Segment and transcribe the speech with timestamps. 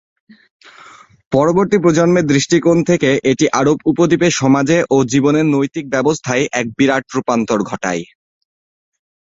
[1.31, 7.59] পরবর্তী প্রজন্মের দৃষ্টিকোণ থেকে, এটি আরব উপদ্বীপে সমাজে ও জীবনের নৈতিক ব্যবস্থায় এক বিরাট রূপান্তর
[7.63, 8.03] ঘটায়।